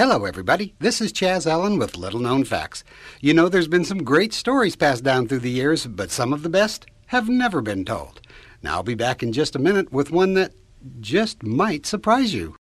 [0.00, 0.72] Hello, everybody.
[0.78, 2.84] This is Chaz Allen with Little Known Facts.
[3.20, 6.42] You know, there's been some great stories passed down through the years, but some of
[6.42, 8.22] the best have never been told.
[8.62, 10.54] Now, I'll be back in just a minute with one that
[11.00, 12.56] just might surprise you.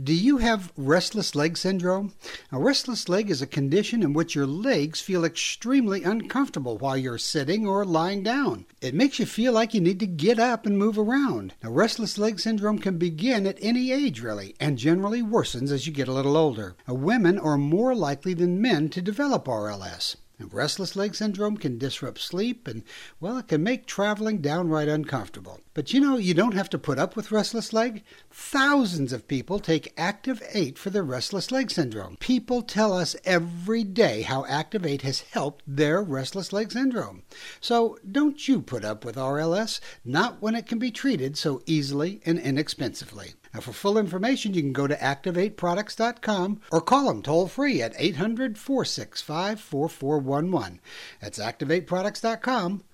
[0.00, 2.12] Do you have restless leg syndrome?
[2.52, 7.18] A restless leg is a condition in which your legs feel extremely uncomfortable while you're
[7.18, 8.66] sitting or lying down.
[8.80, 11.54] It makes you feel like you need to get up and move around.
[11.64, 15.92] Now, restless leg syndrome can begin at any age, really, and generally worsens as you
[15.92, 16.76] get a little older.
[16.86, 20.14] Women are more likely than men to develop RLS.
[20.38, 22.84] And restless leg syndrome can disrupt sleep and,
[23.18, 25.60] well, it can make traveling downright uncomfortable.
[25.74, 28.04] But you know, you don't have to put up with restless leg.
[28.30, 32.16] Thousands of people take Active 8 for their restless leg syndrome.
[32.20, 37.24] People tell us every day how Active 8 has helped their restless leg syndrome.
[37.60, 42.20] So don't you put up with RLS, not when it can be treated so easily
[42.24, 43.34] and inexpensively.
[43.54, 47.94] Now, for full information, you can go to activate-products.com or call them toll free at
[47.96, 50.80] 800 465 4411.
[51.20, 52.84] That's activate-products.com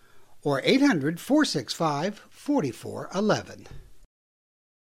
[0.43, 3.67] or 800 465 4411.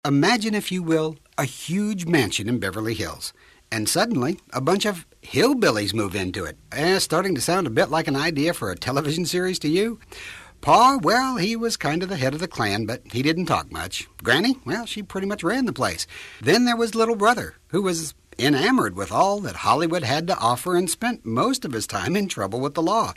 [0.03, 3.33] Imagine, if you will, a huge mansion in Beverly Hills,
[3.71, 6.57] and suddenly a bunch of hillbillies move into it.
[6.71, 9.99] Eh, starting to sound a bit like an idea for a television series to you?
[10.61, 13.71] Pa, well, he was kind of the head of the clan, but he didn't talk
[13.71, 14.07] much.
[14.21, 16.05] Granny, well, she pretty much ran the place.
[16.39, 20.75] Then there was little brother, who was enamored with all that Hollywood had to offer
[20.75, 23.13] and spent most of his time in trouble with the law.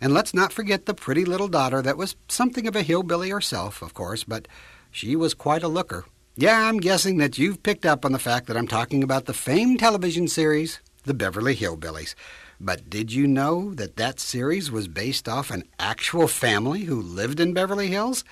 [0.00, 3.80] And let's not forget the pretty little daughter that was something of a hillbilly herself,
[3.80, 4.48] of course, but
[4.90, 6.04] she was quite a looker.
[6.36, 9.34] Yeah, I'm guessing that you've picked up on the fact that I'm talking about the
[9.34, 12.16] famed television series, The Beverly Hillbillies.
[12.64, 17.40] But did you know that that series was based off an actual family who lived
[17.40, 18.22] in Beverly Hills?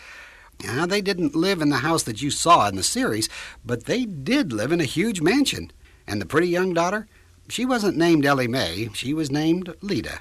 [0.62, 3.28] Now, they didn't live in the house that you saw in the series,
[3.64, 5.72] but they did live in a huge mansion.
[6.06, 7.08] And the pretty young daughter,
[7.48, 10.20] she wasn't named Ellie Mae, she was named Lita.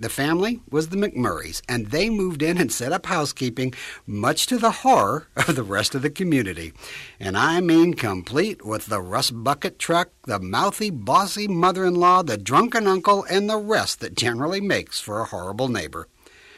[0.00, 3.74] The family was the McMurrays, and they moved in and set up housekeeping,
[4.06, 6.72] much to the horror of the rest of the community.
[7.20, 12.22] And I mean complete with the rust bucket truck, the mouthy, bossy mother in law,
[12.22, 16.08] the drunken uncle, and the rest that generally makes for a horrible neighbor.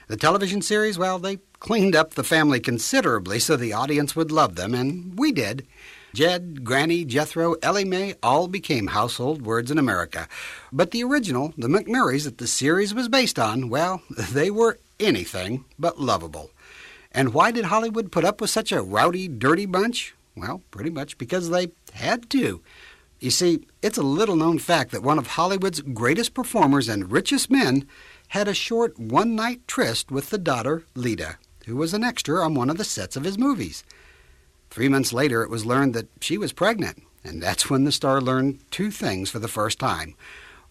[0.09, 4.55] The television series, well, they cleaned up the family considerably so the audience would love
[4.55, 5.67] them, and we did.
[6.15, 10.29] Jed, Granny, Jethro, Ellie Mae all became household words in America.
[10.73, 14.03] But the original, the McMurrays that the series was based on, well,
[14.33, 16.51] they were anything but lovable.
[17.13, 20.15] And why did Hollywood put up with such a rowdy, dirty bunch?
[20.37, 22.61] Well, pretty much because they had to.
[23.21, 27.51] You see, it's a little known fact that one of Hollywood's greatest performers and richest
[27.51, 27.87] men
[28.29, 32.55] had a short one night tryst with the daughter, Lita, who was an extra on
[32.55, 33.85] one of the sets of his movies.
[34.77, 38.21] Three months later, it was learned that she was pregnant, and that's when the star
[38.21, 40.15] learned two things for the first time.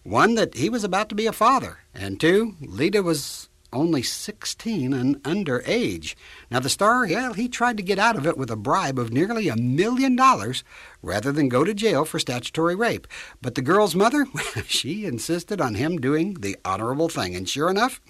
[0.04, 4.92] One, that he was about to be a father, and two, Lita was only 16
[4.92, 6.14] and underage.
[6.52, 9.12] Now, the star, yeah, he tried to get out of it with a bribe of
[9.12, 10.62] nearly a million dollars
[11.02, 13.08] rather than go to jail for statutory rape.
[13.42, 14.26] But the girl's mother,
[14.68, 18.00] she insisted on him doing the honorable thing, and sure enough,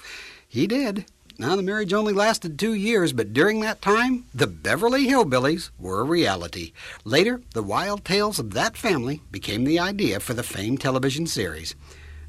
[0.46, 1.06] he did.
[1.38, 6.00] Now, the marriage only lasted two years, but during that time, the Beverly Hillbillies were
[6.00, 6.72] a reality.
[7.04, 11.74] Later, the wild tales of that family became the idea for the famed television series.